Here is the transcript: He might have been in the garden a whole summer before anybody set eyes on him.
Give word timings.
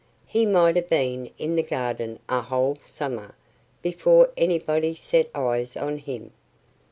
He 0.25 0.47
might 0.47 0.75
have 0.77 0.89
been 0.89 1.29
in 1.37 1.55
the 1.55 1.61
garden 1.61 2.17
a 2.27 2.41
whole 2.41 2.75
summer 2.81 3.35
before 3.83 4.31
anybody 4.35 4.95
set 4.95 5.29
eyes 5.35 5.77
on 5.77 5.97
him. 5.99 6.31